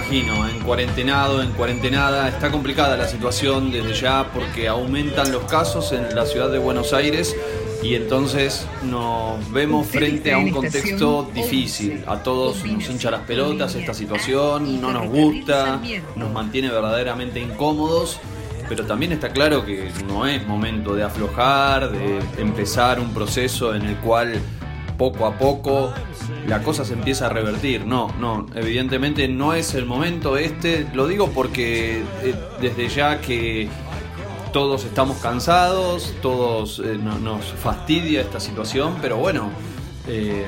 [0.00, 2.28] imagino, en cuarentenado, en cuarentenada.
[2.28, 6.94] Está complicada la situación desde ya porque aumentan los casos en la ciudad de Buenos
[6.94, 7.36] Aires
[7.82, 12.02] y entonces nos vemos frente a un contexto difícil.
[12.06, 15.80] A todos nos hincha las pelotas esta situación, no nos gusta,
[16.16, 18.18] nos mantiene verdaderamente incómodos
[18.68, 23.82] pero también está claro que no es momento de aflojar, de empezar un proceso en
[23.82, 24.40] el cual
[25.00, 25.94] poco a poco
[26.46, 27.86] la cosa se empieza a revertir.
[27.86, 30.86] No, no, evidentemente no es el momento este.
[30.92, 33.70] Lo digo porque eh, desde ya que
[34.52, 39.48] todos estamos cansados, todos eh, nos fastidia esta situación, pero bueno,
[40.06, 40.44] eh,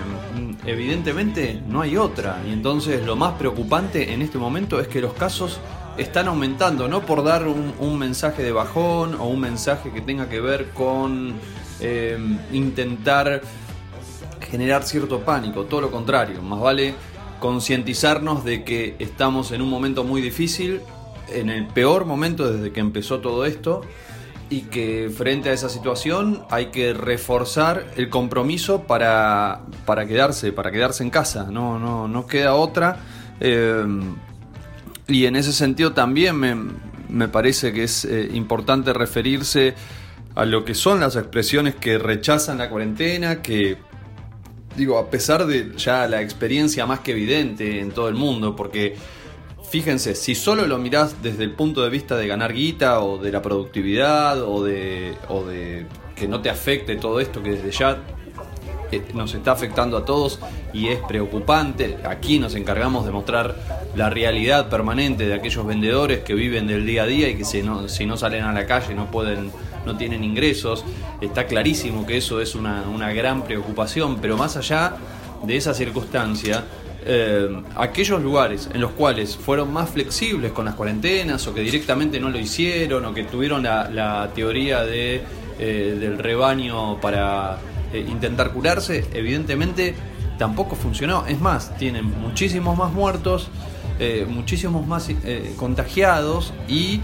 [0.66, 2.42] evidentemente no hay otra.
[2.46, 5.60] Y entonces lo más preocupante en este momento es que los casos
[5.96, 10.42] están aumentando, no por dar un, mensaje de bajón o un mensaje que tenga que
[10.42, 11.34] ver con
[12.52, 13.42] intentar
[14.52, 16.94] generar cierto pánico, todo lo contrario, más vale
[17.40, 20.82] concientizarnos de que estamos en un momento muy difícil,
[21.28, 23.80] en el peor momento desde que empezó todo esto,
[24.50, 30.70] y que frente a esa situación hay que reforzar el compromiso para, para quedarse, para
[30.70, 32.98] quedarse en casa, no, no, no queda otra.
[33.40, 33.86] Eh,
[35.08, 36.36] y en ese sentido también
[37.08, 39.74] me, parece que es eh, importante referirse
[40.34, 43.78] a lo que son las expresiones que rechazan la cuarentena, que
[44.76, 48.96] digo, a pesar de ya la experiencia más que evidente en todo el mundo, porque
[49.70, 53.32] fíjense, si solo lo mirás desde el punto de vista de ganar guita o de
[53.32, 57.98] la productividad o de, o de que no te afecte todo esto que desde ya
[59.14, 60.38] nos está afectando a todos
[60.72, 61.98] y es preocupante.
[62.04, 63.56] Aquí nos encargamos de mostrar
[63.96, 67.62] la realidad permanente de aquellos vendedores que viven del día a día y que si
[67.62, 69.50] no, si no salen a la calle no pueden,
[69.84, 70.84] no tienen ingresos.
[71.20, 74.94] Está clarísimo que eso es una, gran preocupación, pero más allá
[75.42, 76.64] de esa circunstancia,
[77.04, 82.20] eh, aquellos lugares en los cuales fueron más flexibles con las cuarentenas o que directamente
[82.20, 85.22] no lo hicieron o que tuvieron la, teoría de,
[85.58, 87.58] eh, del rebaño para
[87.92, 89.94] eh, intentar curarse, evidentemente
[90.38, 91.26] tampoco funcionó.
[91.26, 93.48] Es más, tienen muchísimos más muertos,
[94.26, 95.10] muchísimos más
[95.56, 97.00] contagiados y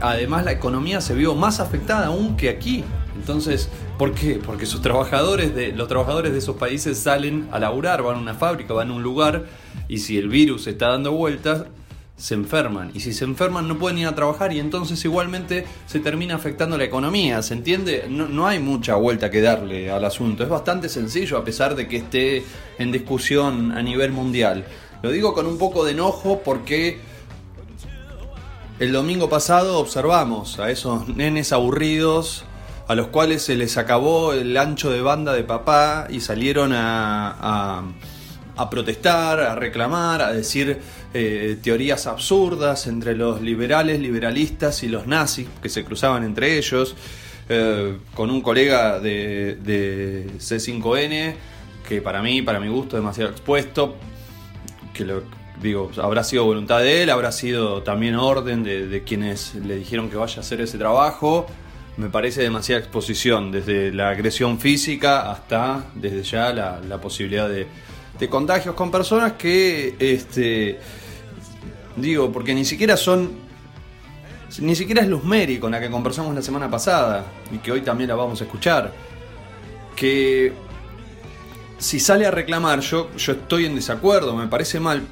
[0.00, 2.84] además la economía se vio más afectada aún que aquí.
[3.16, 3.68] Entonces,
[3.98, 4.40] ¿por qué?
[4.44, 8.34] Porque sus trabajadores de, los trabajadores de esos países salen a laburar, van a una
[8.34, 9.46] fábrica, van a un lugar
[9.88, 11.64] y si el virus está dando vueltas,
[12.16, 12.90] se enferman.
[12.94, 16.78] Y si se enferman no pueden ir a trabajar y entonces igualmente se termina afectando
[16.78, 17.42] la economía.
[17.42, 18.06] ¿Se entiende?
[18.08, 20.42] No, hay mucha vuelta que darle al asunto.
[20.42, 22.44] Es bastante sencillo a pesar de que esté
[22.78, 24.64] en discusión a nivel mundial.
[25.02, 26.98] Lo digo con un poco de enojo porque
[28.78, 32.44] el domingo pasado observamos a esos nenes aburridos
[32.86, 37.84] a los cuales se les acabó el ancho de banda de papá y salieron a
[38.56, 40.78] a protestar, a reclamar, a decir
[41.12, 46.94] eh, teorías absurdas entre los liberales, liberalistas y los nazis que se cruzaban entre ellos,
[47.48, 51.34] eh, con un colega de, C5N
[51.88, 53.96] que para mí, para mi gusto, demasiado expuesto,
[54.94, 55.22] que lo
[55.60, 60.16] digo, habrá sido voluntad de él, habrá sido también orden de, quienes le dijeron que
[60.16, 61.46] vaya a hacer ese trabajo.
[61.96, 67.66] Me parece demasiada exposición, desde la agresión física hasta desde ya la posibilidad de,
[68.28, 70.78] contagios con personas que, este,
[71.96, 73.32] digo, porque ni siquiera son,
[74.60, 77.82] ni siquiera es Luz Mary con la que conversamos la semana pasada y que hoy
[77.82, 78.92] también la vamos a escuchar,
[79.94, 80.52] que
[81.76, 85.02] si sale a reclamar, yo, yo estoy en desacuerdo, me parece mal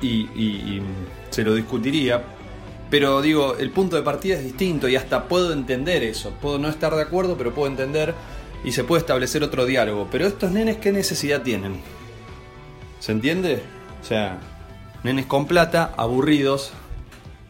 [0.00, 0.80] y
[1.30, 2.22] se lo discutiría,
[2.90, 6.68] pero digo, el punto de partida es distinto y hasta puedo entender eso, puedo no
[6.68, 8.14] estar de acuerdo, pero puedo entender
[8.64, 10.08] y se puede establecer otro diálogo.
[10.10, 11.80] Pero estos nenes, ¿qué necesidad tienen?
[12.98, 13.62] ¿Se entiende?
[14.00, 14.38] O sea,
[15.04, 16.72] nenes con plata, aburridos,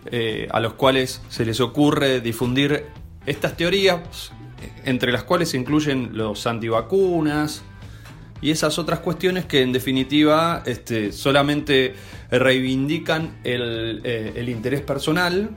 [0.07, 2.87] eh, a los cuales se les ocurre difundir
[3.27, 4.33] estas teorías,
[4.85, 7.63] entre las cuales se incluyen los antivacunas
[8.41, 11.95] y esas otras cuestiones que en definitiva este, solamente
[12.31, 15.51] reivindican el, eh, interés personal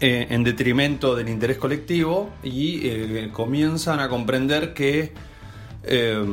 [0.00, 5.12] eh, en detrimento del interés colectivo y eh, comienzan a comprender que,
[5.82, 6.24] eh,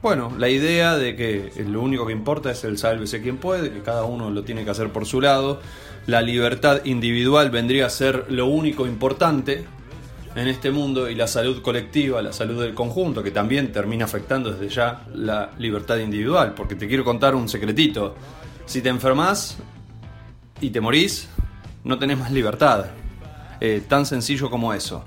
[0.00, 3.82] bueno, la idea de que lo único que importa es el sálvese quien puede, que
[3.82, 5.60] cada uno lo tiene que hacer por su lado,
[6.06, 9.66] la libertad individual vendría a ser lo único importante
[10.34, 14.50] en este mundo y la salud colectiva, la salud del conjunto, que también termina afectando
[14.50, 18.14] desde ya la libertad individual, porque te quiero contar un secretito.
[18.64, 19.58] Si te enfermas
[20.60, 21.28] y te morís,
[21.84, 22.86] no tenés más libertad.
[23.60, 25.04] Eh, tan sencillo como eso.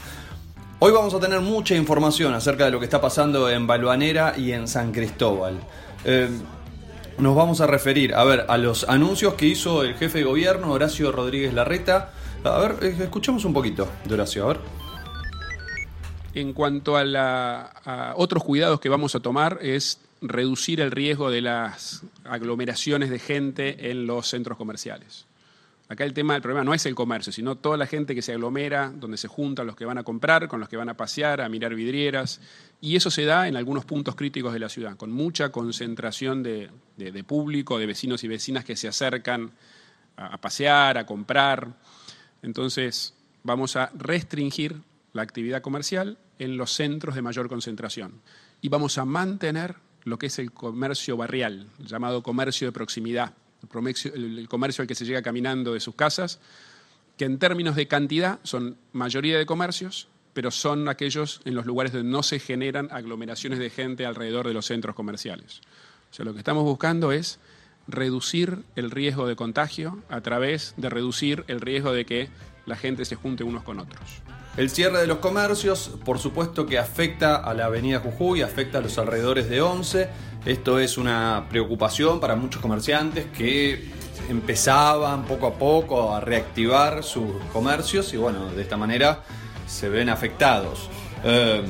[0.80, 4.52] Hoy vamos a tener mucha información acerca de lo que está pasando en Balvanera y
[4.52, 5.60] en San Cristóbal.
[6.04, 6.30] Eh,
[7.18, 10.72] nos vamos a referir, a ver, a los anuncios que hizo el jefe de gobierno,
[10.72, 12.12] Horacio Rodríguez Larreta.
[12.44, 14.85] A ver, eh, escuchemos un poquito de Horacio, a ver.
[16.36, 22.04] En cuanto a, otros cuidados que vamos a tomar es reducir el riesgo de las
[22.26, 25.28] aglomeraciones de gente en los centros comerciales.
[25.88, 28.34] Acá el tema, el problema no es el comercio, sino toda la gente que se
[28.34, 31.40] aglomera, donde se juntan los que van a comprar, con los que van a pasear,
[31.40, 32.42] a mirar vidrieras.
[32.82, 36.70] Y eso se da en algunos puntos críticos de la ciudad, con mucha concentración de,
[37.26, 39.52] público, de vecinos y vecinas que se acercan
[40.18, 41.70] a, pasear, a comprar.
[42.42, 44.82] Entonces, vamos a restringir
[45.14, 48.22] la actividad comercial en los centros de mayor concentración.
[48.62, 53.34] Y vamos a mantener lo que es el comercio barrial, llamado comercio de proximidad
[54.14, 56.40] el comercio al que se llega caminando de sus casas,
[57.18, 61.94] que en términos de cantidad son mayoría de comercios, pero son aquellos en los lugares
[61.94, 65.62] donde no se generan aglomeraciones de gente alrededor de los centros comerciales.
[66.12, 67.40] O sea, lo que estamos buscando es
[67.88, 72.30] reducir el riesgo de contagio a través de reducir el riesgo de que
[72.66, 74.02] la gente se junte unos con otros.
[74.58, 78.82] El cierre de los comercios, por supuesto que afecta a la avenida Jujuy, afecta a
[78.82, 80.08] los alrededores de Once.
[80.46, 83.90] Esto es una preocupación para muchos comerciantes que
[84.30, 89.24] empezaban poco a poco a reactivar sus comercios y bueno, de esta manera
[89.68, 90.90] se ven afectados.
[91.26, 91.66] Em,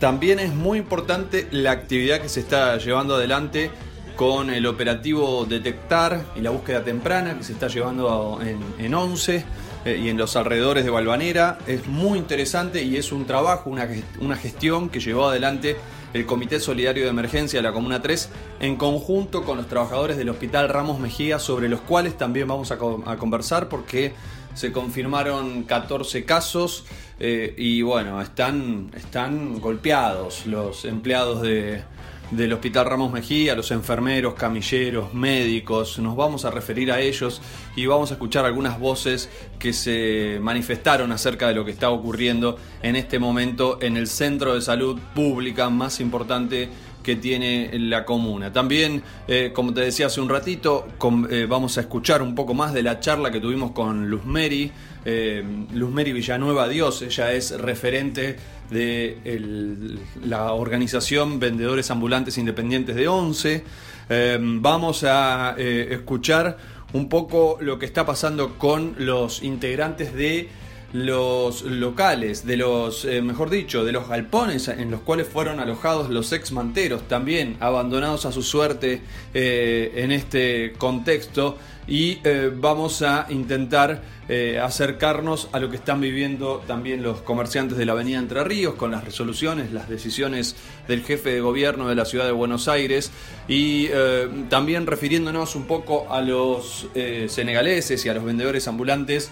[0.00, 3.70] también es muy importante la actividad que se está llevando adelante
[4.16, 9.36] con el operativo Detectar y la búsqueda temprana que se está llevando en, en 11
[9.36, 9.44] eh,
[9.84, 11.58] y en los alrededores de Balvanera.
[11.66, 15.76] Es muy interesante y es un trabajo, una, gestión que llevó adelante
[16.12, 20.28] el Comité Solidario de Emergencia de la Comuna 3 en conjunto con los trabajadores del
[20.28, 24.14] Hospital Ramos Mejía, sobre los cuales también vamos a, conversar porque
[24.54, 26.84] se confirmaron 14 casos
[27.18, 31.82] eh, y bueno, están, están golpeados los empleados de,
[32.30, 37.40] del Hospital Ramos Mejía, los enfermeros, camilleros, médicos, nos vamos a referir a ellos
[37.76, 39.28] y vamos a escuchar algunas voces
[39.58, 44.54] que se manifestaron acerca de lo que está ocurriendo en este momento en el centro
[44.54, 46.68] de salud pública más importante
[47.04, 48.52] que tiene la comuna.
[48.52, 50.88] También, eh, como te decía hace un ratito,
[51.30, 54.72] eh, vamos a escuchar un poco más de la charla que tuvimos con Luz Mary,
[55.04, 58.36] eh, Luz Mary Villanueva Dios, ella es referente
[58.70, 63.64] de la organización Vendedores Ambulantes Independientes de ONCE.
[64.08, 66.56] Eh, vamos a eh, escuchar
[66.92, 70.48] un poco lo que está pasando con los integrantes de
[70.94, 76.08] los locales, de los, eh, mejor dicho, de los galpones en los cuales fueron alojados
[76.08, 79.02] los ex manteros, también abandonados a su suerte
[79.34, 81.58] en este contexto.
[81.86, 82.20] Y
[82.58, 87.92] vamos a intentar eh, acercarnos a lo que están viviendo también los comerciantes de la
[87.92, 90.56] Avenida Entre Ríos con las resoluciones, las decisiones
[90.88, 93.10] del jefe de gobierno de la ciudad de Buenos Aires
[93.48, 99.30] y eh, también refiriéndonos un poco a los eh, senegaleses y a los vendedores ambulantes.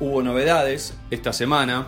[0.00, 1.86] Hubo novedades esta semana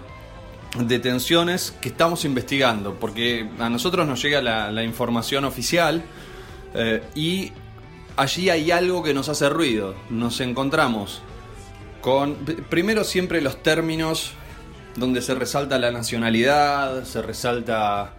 [0.79, 6.03] detenciones que estamos investigando, porque a nosotros nos llega la, información oficial
[7.15, 7.53] y
[8.17, 9.95] allí hay algo que nos hace ruido.
[10.11, 11.23] Nos encontramos
[12.01, 12.35] con
[12.69, 14.33] primero siempre los términos
[14.97, 18.15] donde se resalta la nacionalidad, se resalta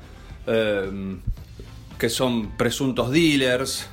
[0.48, 1.20] em,
[2.00, 3.88] que son presuntos dealers.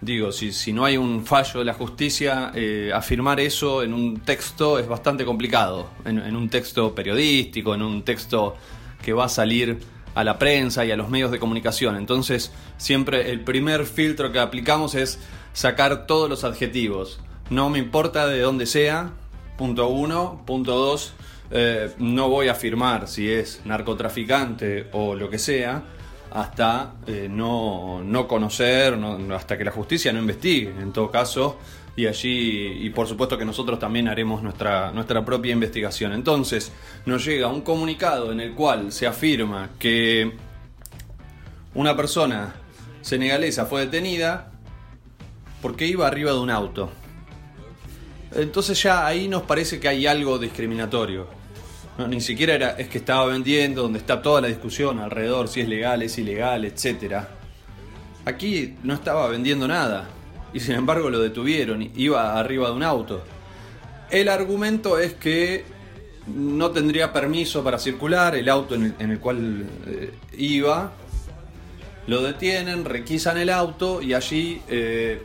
[0.00, 4.20] Digo, si, si, no hay un fallo de la justicia, eh, afirmar eso en un
[4.20, 5.90] texto es bastante complicado.
[6.04, 8.54] En, un texto periodístico, en un texto
[9.02, 9.78] que va a salir
[10.14, 11.96] a la prensa y a los medios de comunicación.
[11.96, 15.18] Entonces, siempre el primer filtro que aplicamos es
[15.52, 17.18] sacar todos los adjetivos.
[17.50, 19.14] No me importa de dónde sea,
[19.56, 20.44] punto uno.
[20.46, 21.12] Punto dos,
[21.50, 25.82] eh, no voy a afirmar si es narcotraficante o lo que sea
[26.30, 28.98] hasta eh, no, conocer,
[29.34, 31.58] hasta que la justicia no investigue, en todo caso,
[31.96, 36.12] y allí, y por supuesto que nosotros también haremos nuestra, nuestra propia investigación.
[36.12, 36.72] Entonces,
[37.06, 40.32] nos llega un comunicado en el cual se afirma que
[41.74, 42.54] una persona
[43.02, 44.52] senegalesa fue detenida
[45.62, 46.90] porque iba arriba de un auto.
[48.34, 51.37] Entonces ya ahí nos parece que hay algo discriminatorio.
[52.06, 55.68] Ni siquiera era, es que estaba vendiendo, donde está toda la discusión alrededor, si es
[55.68, 57.24] legal, es ilegal, etc.
[58.24, 60.08] Aquí no estaba vendiendo nada.
[60.52, 63.22] Y sin embargo lo detuvieron, iba arriba de un auto.
[64.10, 65.64] El argumento es que
[66.34, 70.92] no tendría permiso para circular, el auto en el, cual eh, iba,
[72.06, 75.20] lo detienen, requisan el auto y allí eh,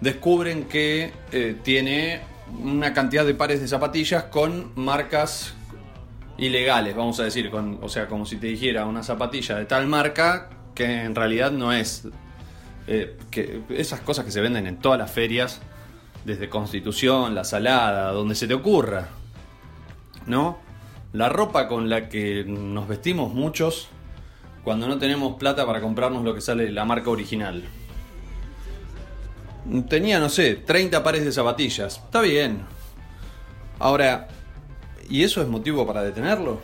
[0.00, 2.20] descubren que eh, tiene
[2.62, 5.54] una cantidad de pares de zapatillas con marcas
[6.38, 9.86] ilegales, vamos a decir, con, o sea, como si te dijera una zapatilla de tal
[9.86, 12.08] marca que en realidad no es.
[12.86, 15.60] Eh, que esas cosas que se venden en todas las ferias,
[16.24, 19.08] desde Constitución, La Salada, donde se te ocurra,
[20.26, 20.58] ¿no?
[21.12, 23.88] La ropa con la que nos vestimos muchos
[24.64, 27.64] cuando no tenemos plata para comprarnos lo que sale la marca original.
[29.88, 31.96] Tenía, no sé, 30 pares de zapatillas.
[31.96, 32.62] Está bien.
[33.78, 34.28] Ahora,
[35.08, 36.60] ¿y eso es motivo para detenerlo?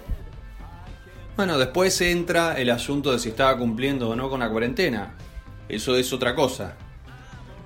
[1.36, 5.14] Bueno, después entra el asunto de si estaba cumpliendo o no con la cuarentena.
[5.68, 6.76] Eso es otra cosa.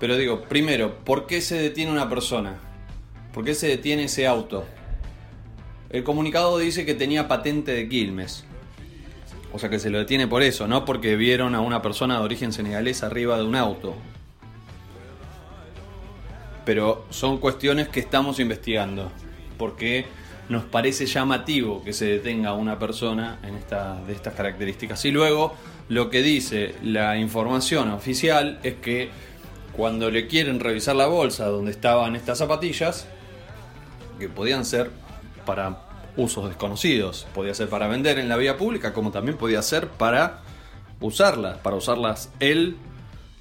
[0.00, 2.56] Pero digo, primero, ¿por qué se detiene una persona?
[3.34, 4.64] ¿Por qué se detiene ese auto?
[5.90, 8.44] El comunicado dice que tenía patente de Quilmes.
[9.52, 12.24] O sea que se lo detiene por eso, no porque vieron a una persona de
[12.24, 13.94] origen senegalés arriba de un auto.
[16.64, 19.10] Pero son cuestiones que estamos investigando.
[19.56, 20.06] Porque
[20.48, 25.04] nos parece llamativo que se detenga una persona en esta, de estas características.
[25.04, 25.54] Y luego
[25.88, 29.10] lo que dice la información oficial es que
[29.72, 33.06] cuando le quieren revisar la bolsa donde estaban estas zapatillas,
[34.18, 34.90] que podían ser
[35.44, 35.82] para
[36.16, 40.40] usos desconocidos, podía ser para vender en la vía pública, como también podía ser para
[41.00, 42.76] usarlas, para usarlas él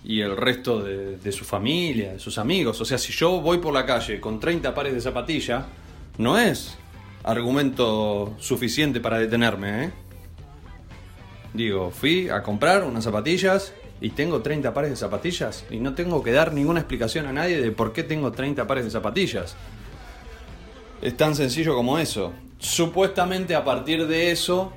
[0.03, 2.79] y el resto de, de su familia, de sus amigos.
[2.81, 5.65] O sea, si yo voy por la calle con 30 pares de zapatillas,
[6.17, 6.77] no es
[7.27, 9.91] argumento suficiente para detenerme, ¿eh?
[11.53, 16.23] Digo, fui a comprar unas zapatillas y tengo 30 pares de zapatillas y no tengo
[16.23, 19.55] que dar ninguna explicación a nadie de por qué tengo 30 pares de zapatillas.
[21.01, 22.33] Es tan sencillo como eso.
[22.59, 24.71] Supuestamente a partir de eso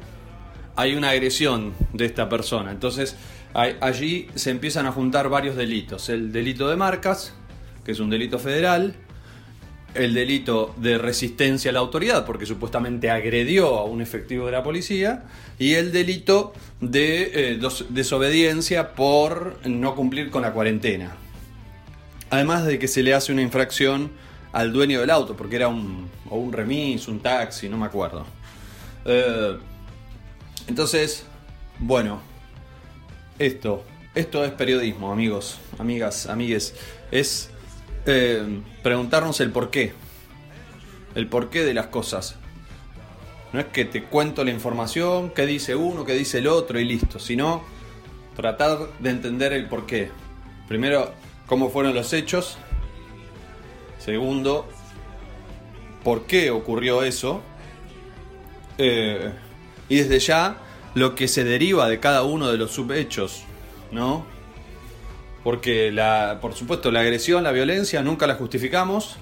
[0.75, 2.73] hay una agresión de esta persona.
[2.73, 3.17] Entonces
[3.55, 6.09] allí se empiezan a juntar varios delitos.
[6.09, 7.33] El delito de marcas,
[7.85, 8.97] que es un delito federal,
[9.95, 14.63] el delito de resistencia a la autoridad, porque supuestamente agredió a un efectivo de la
[14.63, 15.25] policía,
[15.59, 21.17] y el delito de eh, desobediencia por no cumplir con la cuarentena.
[22.31, 24.11] Además de que se le hace una infracción
[24.53, 28.25] al dueño del auto, porque era un, o un remis, un taxi, no me acuerdo.
[29.05, 29.57] Eh,
[30.69, 31.25] entonces,
[31.79, 32.21] bueno,
[33.39, 36.75] esto, esto es periodismo, amigos, amigas, amigues.
[37.11, 37.51] Es
[38.11, 39.93] eh, preguntarnos el por qué.
[41.15, 42.37] El porqué de las cosas.
[43.53, 46.85] No es que te cuento la información, qué dice uno, qué dice el otro y
[46.85, 47.63] listo, sino
[48.37, 50.11] tratar de entender el porqué.
[50.69, 51.13] Primero,
[51.47, 52.59] cómo fueron los hechos.
[53.99, 54.69] Segundo,
[56.05, 57.43] por qué ocurrió eso.
[58.79, 59.33] Eh,
[59.89, 60.59] y desde ya,
[60.95, 63.43] lo que se deriva de cada uno de los subhechos,
[63.93, 64.25] ¿no?
[65.43, 69.17] Porque, la, por supuesto, la agresión, la violencia, nunca la justificamos,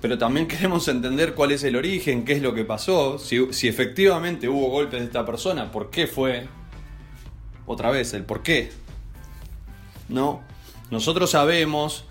[0.00, 3.68] pero también queremos entender cuál es el origen, qué es lo que pasó, si, si
[3.68, 6.48] efectivamente hubo golpes de esta persona, por qué fue.
[7.66, 8.72] Otra vez, el por qué.
[10.08, 10.42] ¿No?
[10.90, 12.04] Nosotros sabemos,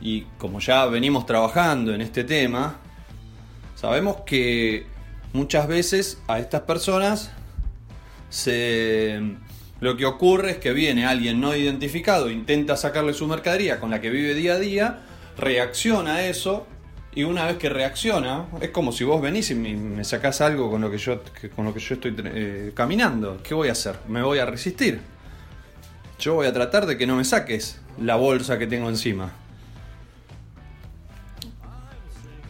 [0.00, 2.78] y como ya venimos trabajando en este tema,
[3.74, 4.86] sabemos que
[5.34, 7.32] muchas veces a estas personas
[8.30, 9.20] se
[9.84, 14.00] lo que ocurre es que viene alguien no identificado, intenta sacarle su mercadería con la
[14.00, 15.00] que vive día a día,
[15.36, 16.66] reacciona a eso
[17.14, 20.80] y una vez que reacciona, es como si vos venís y me, sacás algo con
[20.80, 21.20] lo que yo,
[21.54, 23.42] con lo que yo estoy eh, caminando.
[23.42, 23.96] ¿Qué voy a hacer?
[24.08, 25.00] Me voy a resistir.
[26.18, 29.32] Yo voy a tratar de que no me saques la bolsa que tengo encima.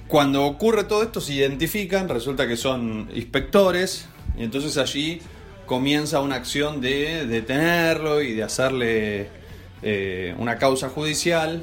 [0.06, 4.06] Cuando ocurre todo esto se identifican, resulta que son inspectores
[4.38, 5.20] y entonces allí
[5.66, 9.28] comienza una acción de detenerlo y de hacerle
[9.82, 11.62] eh, una causa judicial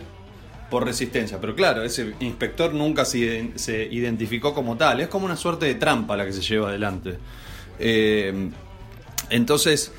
[0.70, 1.40] por resistencia.
[1.40, 3.52] Pero claro, ese inspector nunca se,
[3.92, 5.02] identificó como tal.
[5.02, 7.18] Es como una suerte de trampa la que se lleva adelante.
[7.80, 8.50] Eh,
[9.30, 9.92] entonces,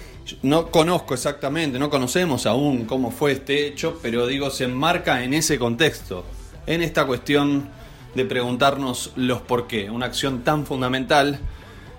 [0.43, 5.35] no conozco exactamente, no conocemos aún cómo fue este hecho, pero digo, se enmarca en
[5.35, 6.25] ese contexto,
[6.67, 7.69] en esta cuestión
[8.15, 9.91] de preguntarnos los por qué.
[9.91, 11.41] Una acción tan fundamental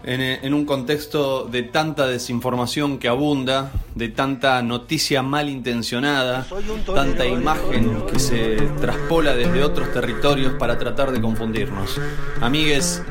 [0.06, 6.46] en, un contexto de tanta desinformación que abunda, de tanta noticia malintencionada,
[6.94, 12.00] tanta imagen que se traspola desde otros territorios para tratar de confundirnos.
[12.42, 13.04] Amigues,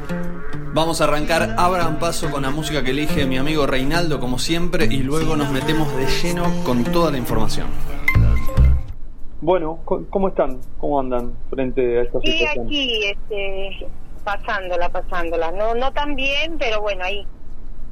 [0.75, 4.87] vamos a arrancar, abran paso con la música que elige mi amigo Reinaldo como siempre
[4.87, 7.69] y luego nos metemos de lleno con toda la información.
[9.41, 10.61] Bueno, ¿cómo están?
[10.79, 12.67] ¿Cómo andan frente a esta situación?
[12.67, 13.89] aquí, este,
[14.25, 15.51] pasándola, pasándola.
[15.53, 17.27] No, no tan bien, pero bueno, ahí.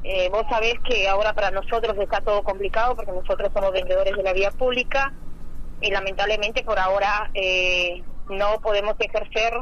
[0.03, 4.23] Eh, vos sabés que ahora para nosotros está todo complicado porque nosotros somos vendedores de
[4.23, 5.13] la vía pública
[5.79, 9.53] y lamentablemente por ahora eh, no podemos ejercer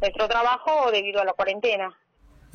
[0.00, 1.96] nuestro trabajo debido a la cuarentena.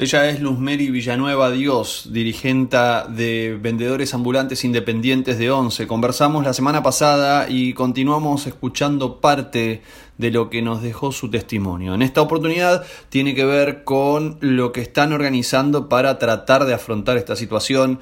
[0.01, 5.87] Ella es Luzmeri Villanueva Dios, dirigenta de Vendedores Ambulantes Independientes de ONCE.
[5.87, 9.81] Conversamos la semana pasada y continuamos escuchando parte
[10.17, 11.95] de lo que nos dejó su testimonio.
[11.95, 17.17] En esta oportunidad tiene que ver con lo que están organizando para tratar de afrontar
[17.17, 17.99] esta situación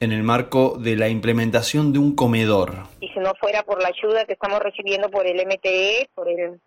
[0.00, 2.76] en el marco de la implementación de un comedor.
[3.02, 6.58] Y si no fuera por la ayuda que estamos recibiendo por el MTE, por el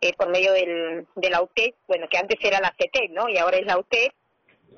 [0.00, 3.28] eh, por medio del, de la UTED, bueno, que antes era la CT, ¿no?
[3.28, 4.10] Y ahora es la UTED.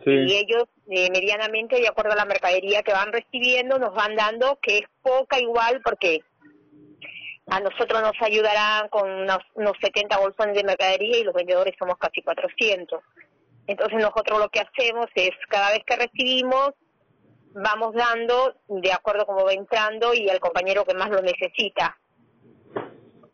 [0.06, 4.58] Y ellos, eh, medianamente, de acuerdo a la mercadería que van recibiendo, nos van dando,
[4.62, 6.22] que es poca igual, porque
[7.48, 11.98] a nosotros nos ayudarán con unos, unos 70 bolsones de mercadería y los vendedores somos
[11.98, 13.02] casi 400.
[13.66, 16.70] Entonces nosotros lo que hacemos es, cada vez que recibimos,
[17.52, 21.99] vamos dando de acuerdo como va entrando y al compañero que más lo necesita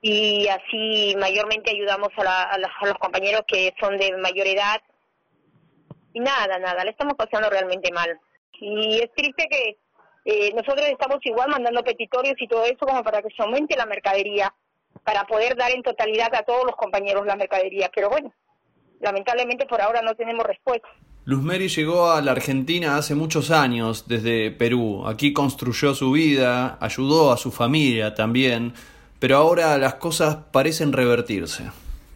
[0.08, 4.80] y así mayormente ayudamos a, los compañeros que son de mayor edad
[6.12, 8.16] y nada, nada, le estamos pasando realmente mal.
[8.60, 9.78] Y es triste que
[10.24, 13.84] eh, nosotros estamos igual mandando petitorios y todo eso como para que se aumente la
[13.84, 14.54] mercadería,
[15.02, 18.32] para poder dar en totalidad a todos los compañeros la mercadería, pero bueno,
[19.00, 20.86] lamentablemente por ahora no tenemos respuesta.
[21.24, 25.04] Luz Mary llegó a la Argentina hace muchos años desde Perú.
[25.08, 28.72] Aquí construyó su vida, ayudó a su familia también
[29.18, 31.64] pero ahora las cosas parecen revertirse.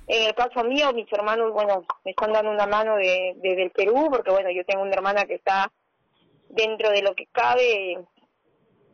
[0.07, 3.71] En el caso mío, mis hermanos, bueno, me están dando una mano de, desde el
[3.71, 5.71] Perú, porque bueno, yo tengo una hermana que está
[6.49, 7.99] dentro de lo que cabe,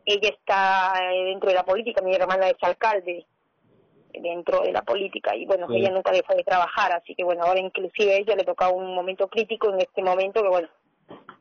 [0.05, 0.93] ella está
[1.25, 3.25] dentro de la política, mi hermana es alcalde
[4.13, 7.59] dentro de la política y bueno, ella nunca dejó de trabajar, así que bueno, ahora
[7.59, 10.69] inclusive a ella le toca un momento crítico en este momento que bueno,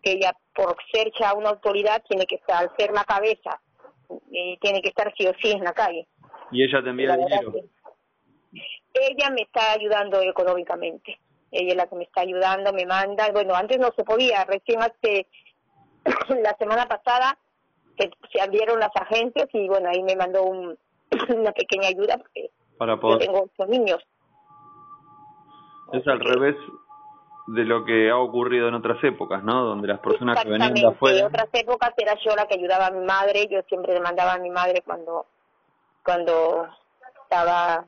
[0.03, 3.61] que ella por ser ya una autoridad tiene que estar, ser la cabeza,
[4.33, 6.07] eh, tiene que estar sí o sí en la calle.
[6.51, 7.53] ¿Y ella te envía dinero?
[8.95, 11.19] Ella me está ayudando económicamente.
[11.51, 13.31] Ella es la que me está ayudando, me manda.
[13.33, 14.45] Bueno, antes no se podía.
[14.45, 15.27] Recién hace
[16.43, 17.39] la semana pasada
[17.99, 20.79] se, se abrieron las agencias y bueno, ahí me mandó un,
[21.37, 23.21] una pequeña ayuda porque Para poder...
[23.21, 24.03] yo tengo ocho niños.
[25.93, 26.57] Es al revés
[27.47, 29.65] de lo que ha ocurrido en otras épocas, ¿no?
[29.65, 31.21] Donde las personas que venían de afuera...
[31.21, 34.35] En otras épocas era yo la que ayudaba a mi madre, yo siempre le mandaba
[34.35, 35.27] a mi madre cuando
[36.07, 36.69] cuando
[37.25, 37.85] estaba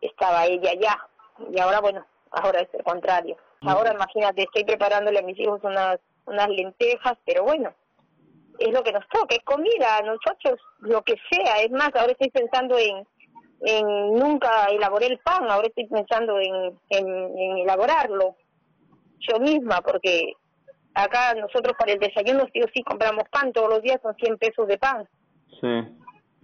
[0.00, 0.98] estaba ella ya.
[1.52, 3.36] Y ahora bueno ahora es el contrario.
[3.60, 7.72] Ahora imagínate estoy preparándole a mis hijos unas unas lentejas pero bueno
[8.58, 11.60] es lo que nos toca es comida nosotros lo que sea.
[11.60, 13.06] Es más ahora estoy pensando en
[13.60, 18.36] en nunca elaboré el pan ahora estoy pensando en, en, elaborarlo
[19.18, 20.32] yo misma porque
[20.94, 24.38] acá nosotros para el desayuno sí o sí compramos pan todos los días son 100
[24.38, 25.08] pesos de pan.
[25.60, 25.98] Sí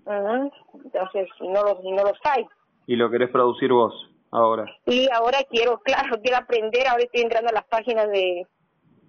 [0.07, 2.47] entonces, no los, no los hay.
[2.87, 3.95] ¿Y lo querés producir vos
[4.31, 4.65] ahora?
[4.87, 6.87] Y ahora quiero, claro, quiero aprender.
[6.87, 8.47] Ahora estoy entrando a las páginas de,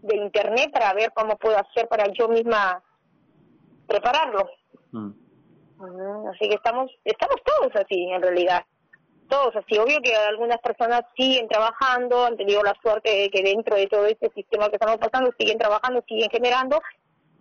[0.01, 2.81] de internet para ver cómo puedo hacer para yo misma
[3.87, 4.49] prepararlo.
[4.91, 5.11] Mm.
[6.31, 8.63] Así que estamos, estamos todos así, en realidad.
[9.27, 9.77] Todos así.
[9.77, 14.05] Obvio que algunas personas siguen trabajando, han tenido la suerte de que dentro de todo
[14.05, 16.79] este sistema que estamos pasando siguen trabajando, siguen generando,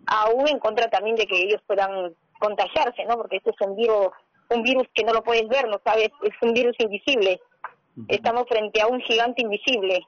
[0.07, 3.17] aún en contra también de que ellos puedan contagiarse, ¿no?
[3.17, 4.09] Porque este es un virus,
[4.49, 6.09] un virus que no lo puedes ver, ¿no sabes?
[6.23, 7.39] Es un virus invisible.
[8.07, 10.05] Estamos frente a un gigante invisible.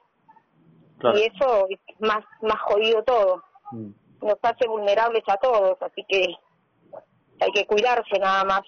[1.16, 3.44] Y eso es más, más jodido todo.
[3.72, 3.90] Mm.
[4.22, 6.36] Nos hace vulnerables a todos, así que
[7.40, 8.62] hay que cuidarse nada más.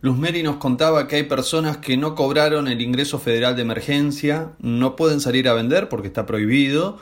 [0.00, 4.52] Luz Mary nos contaba que hay personas que no cobraron el ingreso federal de emergencia,
[4.60, 6.98] no pueden salir a vender porque está prohibido,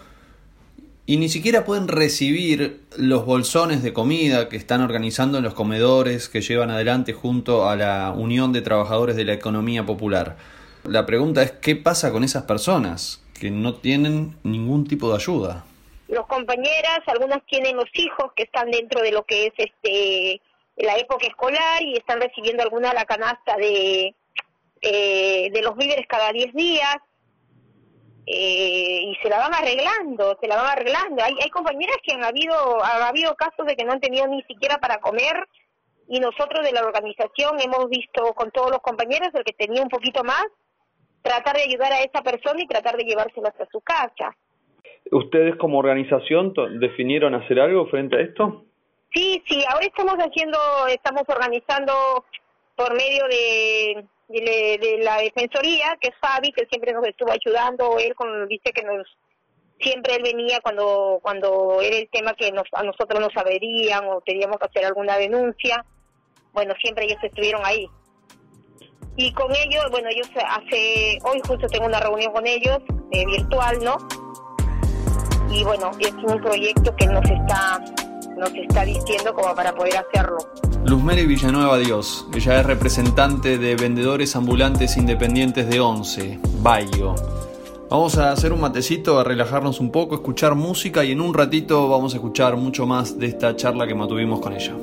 [1.07, 6.29] y ni siquiera pueden recibir los bolsones de comida que están organizando en los comedores
[6.29, 10.37] que llevan adelante junto a la Unión de Trabajadores de la Economía Popular.
[10.85, 15.65] La pregunta es, ¿qué pasa con esas personas que no tienen ningún tipo de ayuda?
[16.09, 20.41] Los compañeras, algunas tienen los hijos que están dentro de lo que es este
[20.77, 24.15] la época escolar y están recibiendo alguna la canasta de,
[24.81, 26.97] eh, de los víveres cada 10 días
[28.27, 31.23] eh, y se la van arreglando, se la van arreglando.
[31.23, 34.43] Hay, hay compañeras que han habido, ha habido casos de que no han tenido ni
[34.43, 35.47] siquiera para comer
[36.09, 39.89] y nosotros de la organización hemos visto con todos los compañeros, el que tenía un
[39.89, 40.45] poquito más,
[41.23, 44.37] tratar de ayudar a esa persona y tratar de llevárselo hasta su casa.
[45.11, 48.65] ¿Ustedes como organización definieron hacer algo frente a esto?
[49.15, 50.59] Sí, sí, ahora estamos haciendo,
[50.89, 51.93] estamos organizando
[52.77, 54.05] por medio de
[54.41, 58.83] de, la defensoría, que es Fabi, que siempre nos estuvo ayudando, él con, dice que
[58.83, 59.07] nos
[59.81, 64.21] siempre él venía cuando cuando era el tema que nos, a nosotros nos averían o
[64.21, 65.85] teníamos que hacer alguna denuncia,
[66.53, 67.89] bueno, siempre ellos estuvieron ahí.
[69.17, 72.79] Y con ellos, bueno, ellos hace, hoy justo tengo una reunión con ellos,
[73.13, 73.97] eh, virtual, ¿no?
[75.55, 77.81] y bueno, es un proyecto que nos está,
[78.37, 80.39] nos está diciendo como para poder hacerlo.
[80.85, 87.15] Luzmeri Villanueva Dios, ella es representante de vendedores ambulantes independientes de Once, Bayo.
[87.91, 91.89] Vamos a hacer un matecito, a relajarnos un poco, escuchar música y en un ratito
[91.89, 94.75] vamos a escuchar mucho más de esta charla que mantuvimos con ella.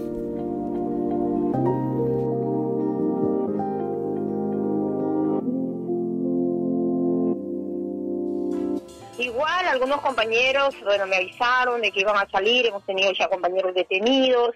[10.12, 14.50] Compañeros, bueno, me avisaron de que iban a salir, hemos tenido ya compañeros detenidos,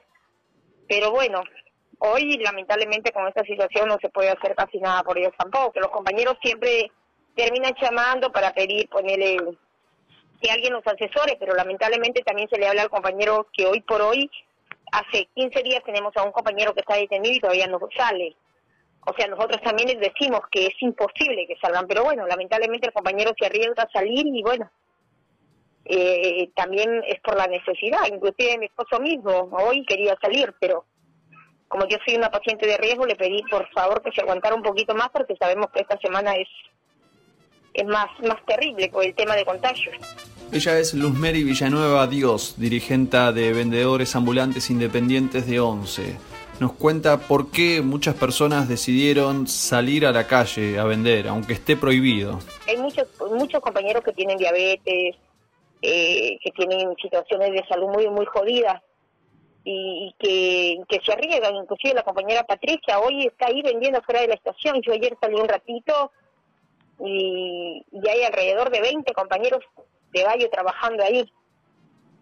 [0.85, 1.41] pero bueno,
[1.99, 5.79] hoy lamentablemente con esta situación no se puede hacer casi nada por ellos tampoco, que
[5.79, 6.91] los compañeros siempre
[7.37, 9.37] terminan llamando para pedir, ponerle
[10.41, 14.01] que alguien los asesore, pero lamentablemente también se le habla al compañero que hoy por
[14.01, 14.29] hoy,
[14.91, 18.35] hace 15 días tenemos a un compañero que está detenido y todavía no sale.
[19.07, 22.93] O sea, nosotros también les decimos que es imposible que salgan, pero bueno, lamentablemente el
[22.93, 24.69] compañero se arriesga a salir y bueno,
[25.85, 30.85] eh, también es por la necesidad, inclusive mi esposo mismo hoy quería salir, pero
[31.67, 34.63] como yo soy una paciente de riesgo, le pedí por favor que se aguantara un
[34.63, 36.47] poquito más porque sabemos que esta semana es
[37.75, 39.95] es más, más terrible por el tema de contagios.
[40.51, 46.17] Ella es Luzmeri Villanueva Dios, dirigenta de vendedores ambulantes independientes de ONCE.
[46.59, 51.75] Nos cuenta por qué muchas personas decidieron salir a la calle a vender, aunque esté
[51.75, 52.39] prohibido.
[52.65, 55.15] Hay muchos, muchos compañeros que tienen diabetes,
[55.87, 58.81] eh, que tienen situaciones de salud muy, muy jodidas
[59.63, 61.55] y, que, que se arriesgan.
[61.55, 64.81] Inclusive la compañera Patricia hoy está ahí vendiendo fuera de la estación.
[64.81, 66.11] Yo ayer salí un ratito
[66.99, 69.63] y, hay alrededor de 20 compañeros
[70.11, 71.31] de Bayo trabajando ahí.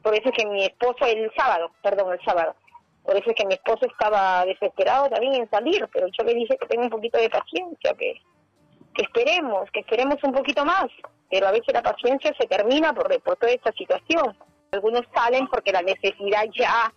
[0.02, 2.56] Por eso es que mi esposo, el sábado, perdón, el sábado,
[3.06, 6.58] por eso es que mi esposo estaba desesperado también en salir, pero yo le dije
[6.58, 8.16] que tenga un poquito de paciencia, que,
[8.94, 10.88] que esperemos, que esperemos un poquito más,
[11.30, 14.38] pero a veces la paciencia se termina por, por toda esta situación.
[14.72, 16.92] Algunos salen porque la necesidad ya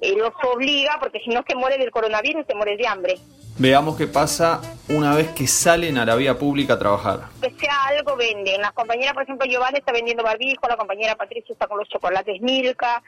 [0.00, 3.14] eh, los obliga, porque si no que muere del coronavirus, se muere de hambre.
[3.58, 7.20] Veamos qué pasa una vez que salen a la vía pública a trabajar.
[7.42, 8.60] Que sea algo venden.
[8.60, 12.40] La compañera, por ejemplo, Giovanni está vendiendo barbijo, la compañera Patricia está con los chocolates
[12.40, 13.02] Milka,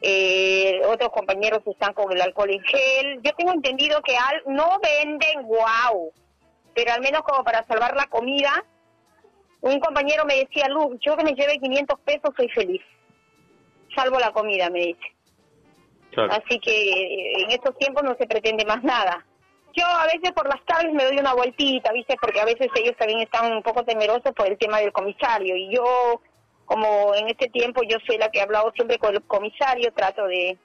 [0.00, 3.20] eh, otros compañeros están con el alcohol en gel.
[3.22, 6.10] Yo tengo entendido que al, no venden wow,
[6.74, 8.64] pero al menos como para salvar la comida.
[9.60, 12.82] Un compañero me decía, Luz, yo que me lleve 500 pesos soy feliz.
[13.94, 15.12] Salvo la comida, me dice.
[16.30, 19.24] Así que eh, en estos tiempos no se pretende más nada.
[19.74, 22.16] Yo a veces por las tardes me doy una vueltita, ¿viste?
[22.20, 25.56] Porque a veces ellos también están un poco temerosos por el tema del comisario.
[25.56, 26.20] Y yo,
[26.66, 30.26] como en este tiempo yo soy la que he hablado siempre con el comisario, trato
[30.26, 30.58] de,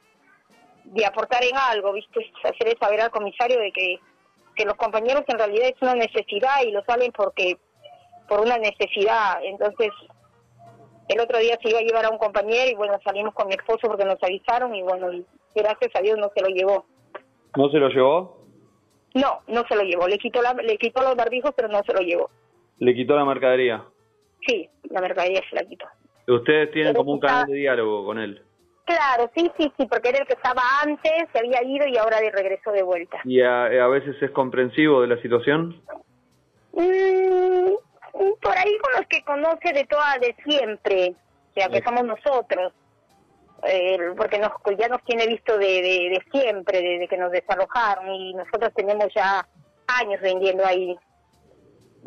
[0.84, 2.32] de aportar en algo, ¿viste?
[2.43, 4.00] Hacerle saber al comisario de que,
[4.58, 7.58] que los compañeros en realidad es una necesidad y lo salen porque
[8.28, 9.39] por una necesidad.
[9.43, 9.89] Entonces,
[11.08, 13.54] el otro día se iba a llevar a un compañero y bueno, salimos con mi
[13.54, 15.08] esposo porque nos avisaron y bueno,
[15.56, 16.86] gracias a Dios no se lo llevó.
[17.56, 18.46] ¿No se lo llevó?
[19.13, 20.08] No, no se lo llevó.
[20.08, 22.30] Le quitó, la, le quitó los barbijos, pero no se lo llevó.
[22.80, 23.86] ¿Le quitó la mercadería?
[24.46, 25.86] Sí, la mercadería se la quitó.
[26.28, 28.41] ¿Ustedes tienen como un canal de diálogo con él?
[28.88, 32.21] Claro, sí, sí, sí, porque era el que estaba antes, se había ido y ahora
[32.21, 33.19] de regreso de vuelta.
[33.26, 35.82] ¿Y a, veces es comprensivo de la situación?
[36.71, 37.73] Mm,
[38.41, 41.15] por ahí con los que conoce de toda, de siempre,
[41.50, 42.71] o sea, que somos nosotros
[43.63, 48.34] eh, porque nos, ya nos tiene visto de, de, siempre, desde que nos desalojaron y
[48.36, 49.45] nosotros tenemos ya
[49.88, 50.95] años vendiendo ahí.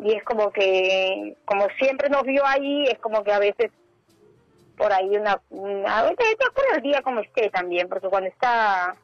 [0.03, 3.71] Y es como que, como siempre nos vio ahí, es como que a veces
[4.81, 5.39] por ahí una,
[5.87, 8.95] a veces por el día como esté también, porque cuando está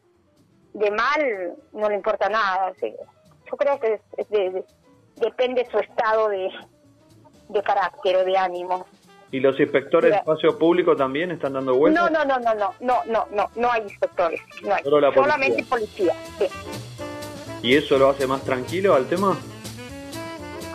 [0.74, 2.74] de mal no le importa nada.
[2.82, 4.02] yo creo que
[5.18, 6.50] depende de su estado de,
[7.50, 8.88] de carácter o de ánimo.
[9.32, 12.12] ¿Y los inspectores de espacio público también están dando vueltas?
[12.12, 14.84] No, no, no, no, no, no, no, no, no hay inspectores, no hay.
[14.84, 16.48] Solo Solamente policía, sí.
[17.62, 19.38] ¿Y eso lo hace más tranquilo al tema?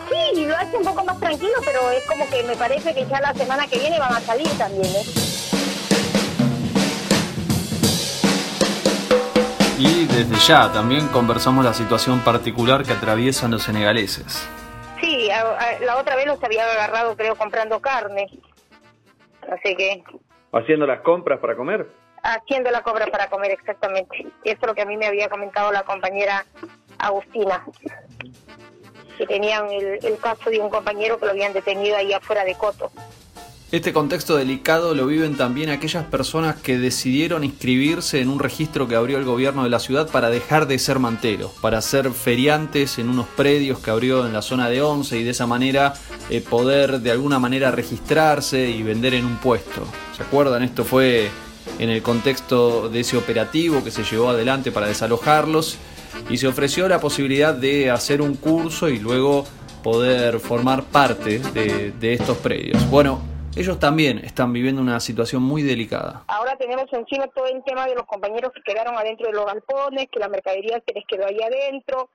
[0.09, 3.19] Sí, lo hace un poco más tranquilo, pero es como que me parece que ya
[3.21, 5.03] la semana que viene van a salir también, ¿eh?
[9.79, 14.47] Y desde ya también conversamos la situación particular que atraviesan los senegaleses.
[15.01, 15.27] Sí,
[15.81, 18.27] la otra vez los había agarrado, creo, comprando carne.
[19.51, 20.03] Así que...
[20.53, 21.87] ¿Haciendo las compras para comer?
[22.21, 24.21] Haciendo la compra para comer, exactamente.
[24.45, 26.45] Eso es lo que a mí me había comentado la compañera
[26.97, 27.65] Agustina.
[29.17, 32.91] Que tenían el, caso de un compañero que lo habían detenido ahí afuera de Coto.
[33.73, 38.95] Este contexto delicado lo viven también aquellas personas que decidieron inscribirse en un registro que
[38.95, 43.09] abrió el gobierno de la ciudad para dejar de ser manteros, para ser feriantes en
[43.09, 45.95] unos predios que abrió en la zona de Once y de esa manera
[46.29, 49.87] eh, poder de alguna manera registrarse y vender en un puesto.
[50.15, 50.61] ¿Se acuerdan?
[50.61, 51.31] Esto fue
[51.79, 55.79] en el contexto de ese operativo que se llevó adelante para desalojarlos
[56.29, 59.45] y se ofreció la posibilidad de hacer un curso y luego
[59.83, 62.89] poder formar parte de, de estos predios.
[62.89, 63.21] Bueno,
[63.55, 66.23] ellos también están viviendo una situación muy delicada.
[66.27, 70.07] Ahora tenemos encima todo el tema de los compañeros que quedaron adentro de los galpones,
[70.11, 72.09] que la mercadería se les quedó ahí adentro,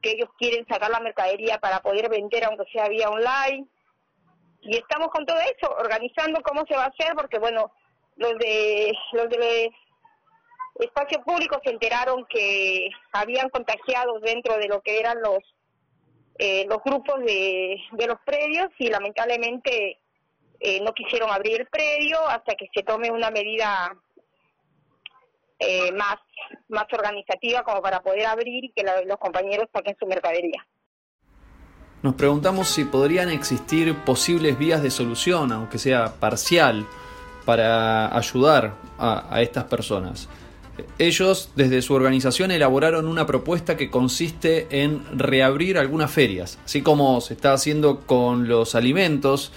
[0.00, 3.66] que ellos quieren sacar la mercadería para poder vender aunque sea vía online.
[4.62, 7.72] Y estamos con todo eso, organizando cómo se va a hacer, porque bueno,
[8.16, 9.70] los de los de
[10.84, 15.38] espacio público se enteraron que habían contagiados dentro de lo que eran los
[16.38, 19.98] eh, los grupos de, de los predios y lamentablemente
[20.60, 23.96] eh, no quisieron abrir el predio hasta que se tome una medida
[25.58, 26.16] eh, más,
[26.68, 30.66] más organizativa como para poder abrir y que los compañeros saquen su mercadería.
[32.02, 36.86] Nos preguntamos si podrían existir posibles vías de solución, aunque sea parcial,
[37.46, 40.28] para ayudar a estas personas.
[40.98, 47.20] Ellos desde su organización elaboraron una propuesta que consiste en reabrir algunas ferias, así como
[47.20, 49.52] se está haciendo con los alimentos,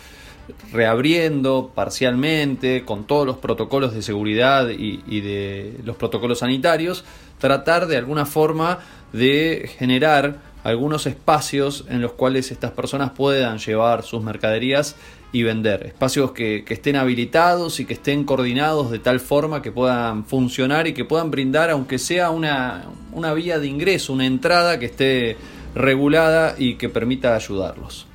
[0.71, 7.03] reabriendo parcialmente con todos los protocolos de seguridad y, de los protocolos sanitarios,
[7.37, 8.79] tratar de alguna forma
[9.13, 14.95] de generar algunos espacios en los cuales estas personas puedan llevar sus mercaderías
[15.31, 15.85] y vender.
[15.85, 20.93] Espacios que, estén habilitados y que estén coordinados de tal forma que puedan funcionar y
[20.93, 25.37] que puedan brindar, aunque sea una, una vía de ingreso, una entrada que esté
[25.75, 28.09] regulada y que permita ayudarlos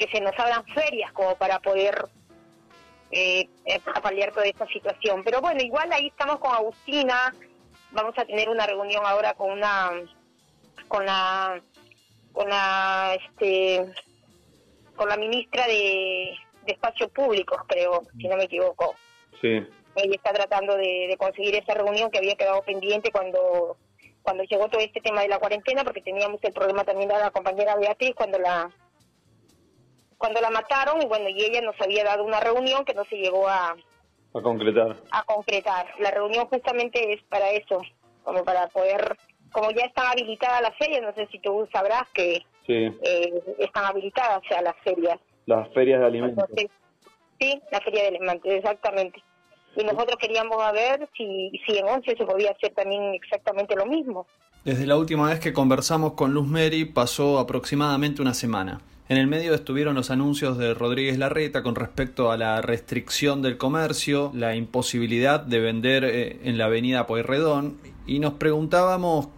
[0.00, 2.08] que se nos abran ferias como para poder
[3.10, 5.22] eh, eh toda esta situación.
[5.22, 7.34] Pero bueno, igual ahí estamos con Agustina,
[7.90, 9.90] vamos a tener una reunión ahora con una,
[10.88, 11.60] con la,
[12.32, 13.92] con la, este,
[15.00, 16.36] con la ministra de,
[16.66, 18.96] de Espacios Públicos, creo, si no me equivoco.
[19.40, 19.66] Sí.
[19.96, 23.78] Ella está tratando de, de conseguir esa reunión que había quedado pendiente cuando
[24.20, 27.30] cuando llegó todo este tema de la cuarentena, porque teníamos el problema también de la
[27.30, 28.70] compañera Beatriz cuando la
[30.18, 33.16] cuando la mataron y bueno, y ella nos había dado una reunión que no se
[33.16, 34.96] llegó a, a concretar.
[35.12, 35.94] A concretar.
[35.98, 37.80] La reunión justamente es para eso,
[38.22, 39.16] como para poder,
[39.50, 44.38] como ya están habilitadas las ferias, no sé si tú sabrás que eh, están habilitadas
[44.38, 45.18] o las ferias.
[45.46, 46.44] Las ferias de alimentos.
[47.38, 49.22] sí, la feria de alimentos, exactamente.
[49.76, 54.26] Y nosotros queríamos ver si, si en once se podía hacer también exactamente lo mismo.
[54.64, 58.80] Desde la última vez que conversamos con Luz Mary pasó aproximadamente una semana.
[59.08, 63.56] En el medio estuvieron los anuncios de Rodríguez Larreta con respecto a la restricción del
[63.56, 69.28] comercio, la imposibilidad de vender eh, en la avenida Pueyrredón y nos preguntábamos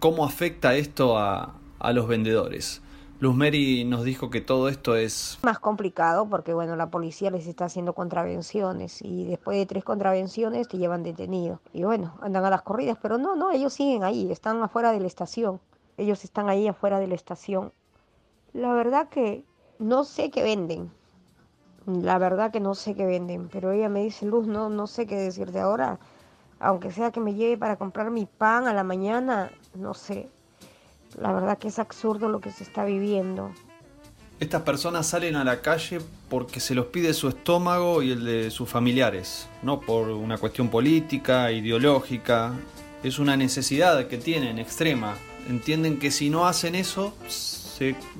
[0.00, 2.82] cómo afecta esto a, a los vendedores.
[3.20, 7.46] Luz Mary nos dijo que todo esto es más complicado porque bueno, la policía les
[7.46, 11.60] está haciendo contravenciones y después de tres contravenciones te llevan detenido.
[11.72, 15.00] Y bueno, andan a las corridas, pero no, no, ellos siguen ahí, están afuera de
[15.00, 15.60] la estación.
[15.96, 17.72] Ellos están ahí afuera de la estación
[18.52, 19.44] la verdad que
[19.78, 20.90] no sé qué venden.
[21.86, 23.48] La verdad que no sé qué venden.
[23.48, 25.98] Pero ella me dice, Luz, no, no sé qué decirte ahora.
[26.60, 30.28] Aunque sea que me lleve para comprar mi pan a la mañana, no sé.
[31.20, 33.52] La verdad que es absurdo lo que se está viviendo.
[34.40, 38.50] Estas personas salen a la calle porque se los pide su estómago y el de
[38.50, 42.52] sus familiares, no por una cuestión política, ideológica.
[43.04, 45.14] Es una necesidad que tienen extrema.
[45.48, 47.14] Entienden que si no hacen eso,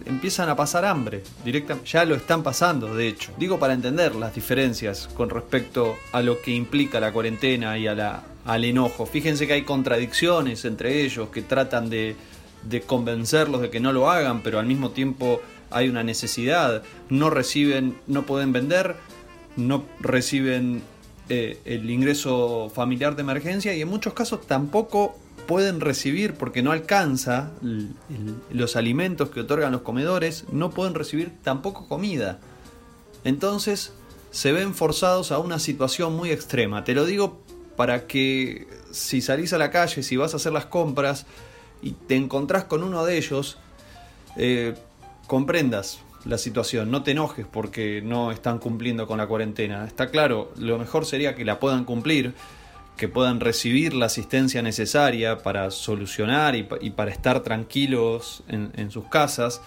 [0.06, 1.22] empiezan a pasar hambre.
[1.44, 3.32] Directamente, ya lo están pasando, de hecho.
[3.38, 7.94] Digo para entender las diferencias con respecto a lo que implica la cuarentena y a
[7.94, 9.06] la, al enojo.
[9.06, 12.16] Fíjense que hay contradicciones entre ellos que tratan de,
[12.64, 16.82] de convencerlos de que no lo hagan, pero al mismo tiempo hay una necesidad.
[17.08, 18.96] No reciben, no pueden vender,
[19.56, 20.82] no reciben
[21.28, 26.72] eh, el ingreso familiar de emergencia y en muchos casos tampoco pueden recibir, porque no
[26.72, 27.50] alcanza
[28.50, 32.38] los alimentos que otorgan los comedores, no pueden recibir tampoco comida.
[33.24, 33.92] Entonces
[34.30, 36.84] se ven forzados a una situación muy extrema.
[36.84, 37.40] Te lo digo
[37.76, 41.26] para que si salís a la calle, si vas a hacer las compras
[41.82, 43.58] y te encontrás con uno de ellos,
[44.36, 44.74] eh,
[45.26, 49.84] comprendas la situación, no te enojes porque no están cumpliendo con la cuarentena.
[49.84, 52.34] Está claro, lo mejor sería que la puedan cumplir
[52.96, 59.60] que puedan recibir la asistencia necesaria para solucionar y, para estar tranquilos en, sus casas,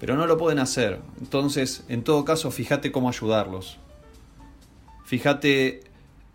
[0.00, 1.00] pero no lo pueden hacer.
[1.20, 3.78] Entonces, en todo caso, fíjate cómo ayudarlos.
[5.04, 5.82] fíjate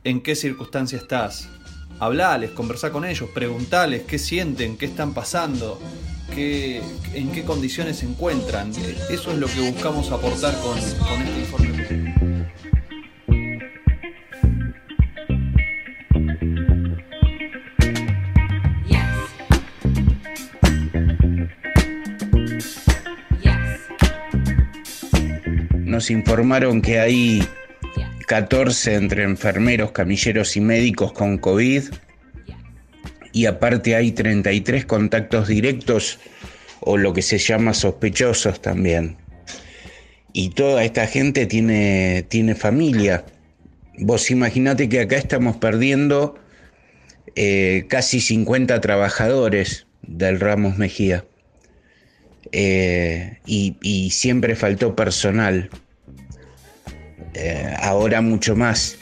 [0.03, 1.49] en qué circunstancia estás.
[1.99, 5.79] Hablales, conversá con ellos, preguntales qué sienten, qué están pasando,
[6.33, 6.81] qué,
[7.13, 8.71] en qué condiciones se encuentran.
[9.09, 11.71] Eso es lo que buscamos aportar con, con este informe.
[25.85, 27.47] Nos informaron que hay
[28.31, 31.83] 14 entre enfermeros, camilleros y médicos con COVID
[33.33, 36.17] y aparte hay 33 contactos directos
[36.79, 39.17] o lo que se llama sospechosos también.
[40.31, 43.25] Y toda esta gente tiene, tiene familia.
[43.97, 46.39] Vos imaginate que acá estamos perdiendo
[47.35, 51.25] eh, casi 50 trabajadores del Ramos Mejía.
[52.53, 55.69] Eh, y, siempre faltó personal.
[57.33, 58.97] Eh, ahora mucho más.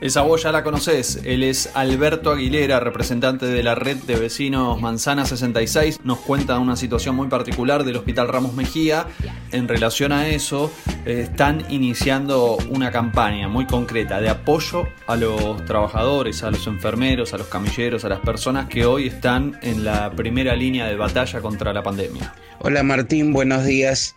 [0.00, 4.80] Esa voz ya la conoces, él es Alberto Aguilera, representante de la red de vecinos
[4.80, 6.00] Manzana 66.
[6.04, 9.06] Nos cuenta una situación muy particular del Hospital Ramos Mejía.
[9.52, 10.72] En relación a eso,
[11.04, 17.34] eh, están iniciando una campaña muy concreta de apoyo a los trabajadores, a los enfermeros,
[17.34, 21.42] a los camilleros, a las personas que hoy están en la primera línea de batalla
[21.42, 22.32] contra la pandemia.
[22.60, 24.16] Hola Martín, buenos días.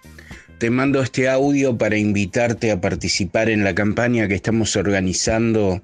[0.59, 5.81] Te mando este audio para invitarte a participar en la campaña que estamos organizando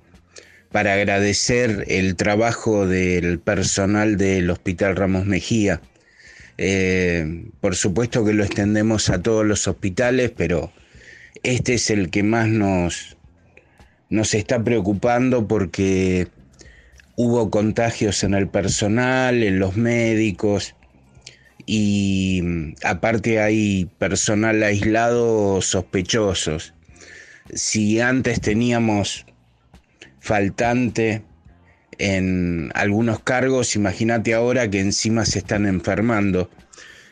[0.71, 5.81] para agradecer el trabajo del personal del Hospital Ramos Mejía.
[6.57, 10.71] Eh, por supuesto que lo extendemos a todos los hospitales, pero
[11.43, 13.17] este es el que más nos,
[14.09, 16.27] nos está preocupando porque
[17.15, 20.75] hubo contagios en el personal, en los médicos,
[21.71, 26.73] y mm, aparte hay personal aislado sospechosos.
[27.53, 29.27] Si antes teníamos
[30.19, 31.21] faltante
[31.99, 36.49] en algunos cargos, imagínate ahora que encima se están enfermando.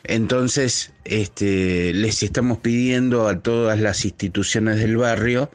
[0.03, 5.51] Entonces, este, les estamos pidiendo a todas las instituciones del barrio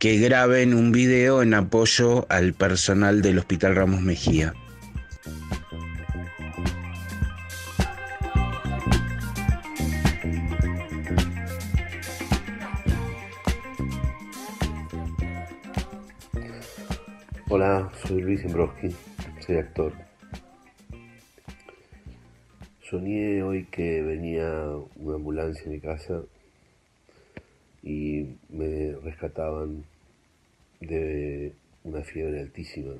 [0.00, 4.52] que graben un video en apoyo al personal del Hospital Ramos Mejía.
[17.52, 18.94] Hola, soy Luis Imbroski,
[19.44, 19.92] soy actor.
[22.88, 26.22] Soñé hoy que venía una ambulancia en mi casa
[27.82, 29.84] y me rescataban
[30.80, 32.92] de una fiebre altísima.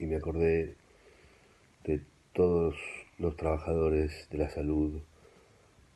[0.00, 0.74] Y me acordé
[1.84, 2.00] de
[2.32, 2.74] todos
[3.20, 5.00] los trabajadores de la salud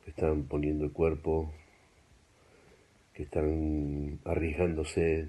[0.05, 1.51] que están poniendo el cuerpo,
[3.13, 5.27] que están arriesgándose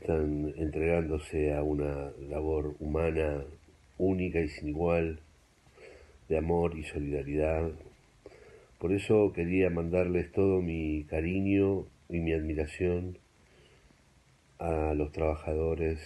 [0.00, 3.44] están entregándose a una labor humana
[3.98, 5.20] única y sin igual,
[6.28, 7.70] de amor y solidaridad.
[8.78, 13.18] Por eso quería mandarles todo mi cariño y mi admiración
[14.58, 16.00] a los trabajadores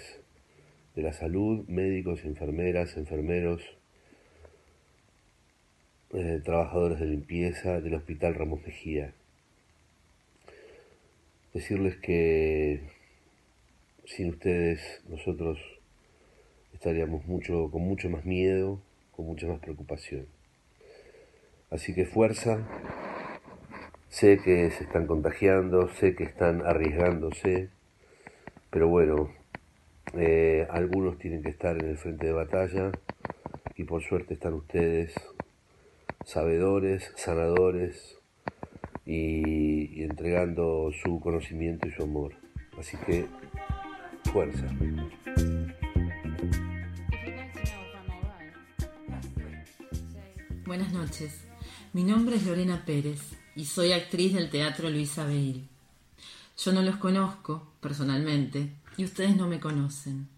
[0.96, 3.62] de la salud, médicos, enfermeras, enfermeros,
[6.14, 9.12] eh, trabajadores de limpieza del Hospital Ramos Mejía.
[11.52, 12.93] Decirles que
[14.06, 15.58] sin ustedes nosotros
[16.72, 18.80] estaríamos mucho, con mucho más miedo,
[19.12, 20.26] con mucha más preocupación.
[21.70, 22.58] Así que fuerza,
[24.08, 27.70] sé que se están contagiando, sé que están arriesgándose,
[28.70, 29.30] pero bueno,
[30.14, 32.92] eh, algunos tienen que estar en el frente de batalla
[33.76, 35.14] y por suerte están ustedes,
[36.24, 38.18] sabedores, sanadores
[39.06, 42.34] y entregando su conocimiento y su amor.
[42.78, 43.26] Así que
[50.66, 51.44] Buenas noches.
[51.92, 53.20] Mi nombre es Lorena Pérez
[53.54, 55.68] y soy actriz del Teatro Luisa Beil.
[56.58, 60.28] Yo no los conozco personalmente y ustedes no me conocen,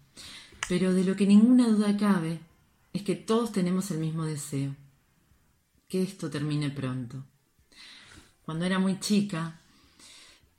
[0.69, 2.39] pero de lo que ninguna duda cabe
[2.93, 4.75] es que todos tenemos el mismo deseo,
[5.87, 7.23] que esto termine pronto.
[8.43, 9.59] Cuando era muy chica,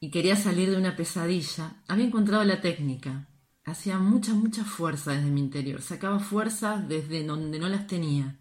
[0.00, 3.28] y quería salir de una pesadilla, había encontrado la técnica.
[3.64, 8.38] Hacía mucha, mucha fuerza desde mi interior, sacaba fuerzas desde donde no las tenía.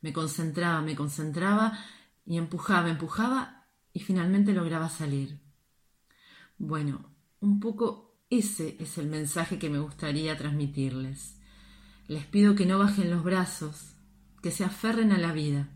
[0.00, 1.78] Me concentraba, me concentraba
[2.24, 5.40] y empujaba, empujaba y finalmente lograba salir.
[6.56, 11.36] Bueno, un poco ese es el mensaje que me gustaría transmitirles.
[12.06, 13.94] Les pido que no bajen los brazos,
[14.42, 15.68] que se aferren a la vida.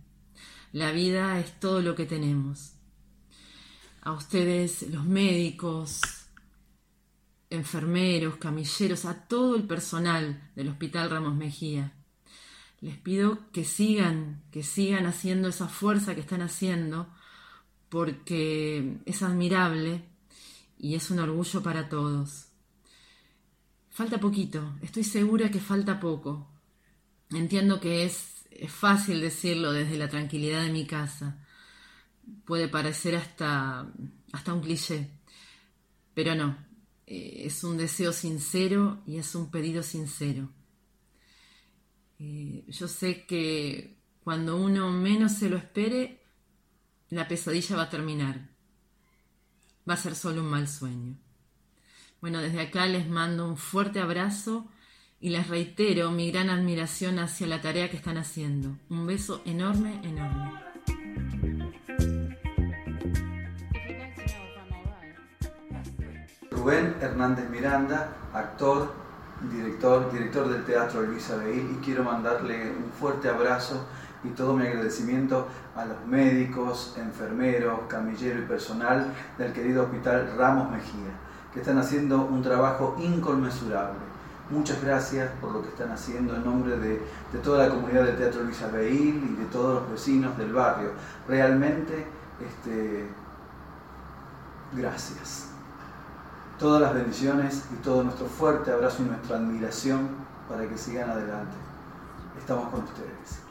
[0.72, 2.76] La vida es todo lo que tenemos
[4.07, 6.00] a ustedes, los médicos,
[7.50, 11.92] enfermeros, camilleros, a todo el personal del Hospital Ramos Mejía.
[12.80, 17.12] Les pido que sigan, que sigan haciendo esa fuerza que están haciendo,
[17.88, 20.04] porque es admirable
[20.78, 22.46] y es un orgullo para todos.
[23.90, 26.48] Falta poquito, estoy segura que falta poco.
[27.30, 31.44] Entiendo que es, es fácil decirlo desde la tranquilidad de mi casa.
[32.45, 33.93] Puede parecer hasta,
[34.33, 35.11] hasta un cliché,
[36.14, 36.57] pero no,
[37.07, 40.51] eh, es un deseo sincero y es un pedido sincero.
[42.18, 46.22] Eh, yo sé que cuando uno menos se lo espere,
[47.11, 48.49] la pesadilla va a terminar.
[49.89, 51.16] Va a ser solo un mal sueño.
[52.20, 54.68] Bueno, desde acá les mando un fuerte abrazo
[55.20, 58.77] y les reitero mi gran admiración hacia la tarea que están haciendo.
[58.89, 60.66] Un beso enorme, enorme.
[66.67, 68.91] Rubén Hernández Miranda, actor,
[69.53, 73.87] director, director del Teatro Luisa Beil y quiero mandarle un fuerte abrazo
[74.25, 75.47] y todo mi agradecimiento
[75.77, 81.12] a los médicos, enfermeros, camilleros y personal del querido Hospital Ramos Mejía,
[81.55, 84.01] que están haciendo un trabajo inconmensurable.
[84.51, 87.01] Muchas gracias por lo que están haciendo en nombre de,
[87.33, 90.91] de toda la comunidad del Teatro Luisa Beil y de todos los vecinos del barrio.
[91.29, 92.09] Realmente,
[92.45, 93.07] este,
[94.73, 95.55] gracias.
[96.59, 100.09] Todas las bendiciones y todo nuestro fuerte abrazo y nuestra admiración
[100.48, 101.54] para que sigan adelante.
[102.38, 103.42] Estamos con ustedes.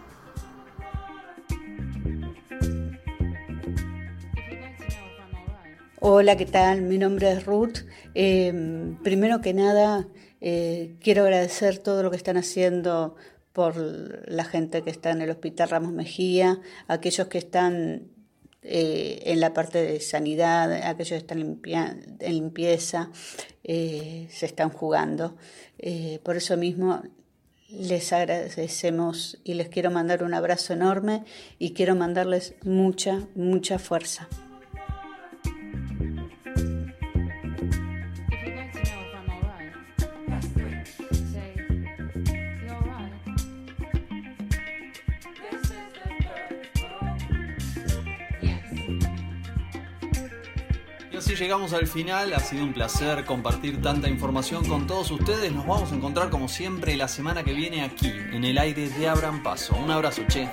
[5.99, 6.81] Hola, ¿qué tal?
[6.81, 7.85] Mi nombre es Ruth.
[8.15, 10.07] Eh, primero que nada,
[10.41, 13.15] eh, quiero agradecer todo lo que están haciendo
[13.53, 18.14] por la gente que está en el Hospital Ramos Mejía, aquellos que están
[18.65, 23.11] eh, en la parte de sanidad, aquellos que están en limpieza,
[23.63, 25.37] se están jugando.
[26.23, 27.01] por eso mismo
[27.69, 31.23] les agradecemos y les quiero mandar un abrazo enorme
[31.59, 34.27] y quiero mandarles mucha, mucha fuerza.
[51.39, 55.51] Llegamos al final, ha sido un placer compartir tanta información con todos ustedes.
[55.51, 59.07] Nos vamos a encontrar como siempre la semana que viene aquí, en el aire de
[59.07, 59.75] Abran Paso.
[59.75, 60.49] Un abrazo, che.